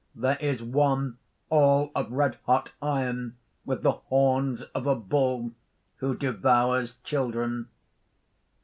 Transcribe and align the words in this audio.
There 0.15 0.39
is 0.41 0.63
one 0.63 1.19
all 1.51 1.91
of 1.93 2.11
red 2.11 2.39
hot 2.47 2.73
iron 2.81 3.35
with 3.65 3.83
the 3.83 3.91
horns 3.91 4.63
of 4.73 4.87
a 4.87 4.95
bull, 4.95 5.51
who 5.97 6.15
devours 6.17 6.95
children. 7.03 7.67